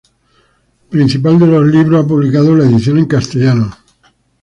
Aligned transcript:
Principal 0.89 1.37
de 1.37 1.45
los 1.45 1.63
Libros 1.67 2.03
ha 2.03 2.07
publicado 2.07 2.55
la 2.55 2.63
edición 2.65 2.97
en 2.97 3.05
castellano. 3.05 3.77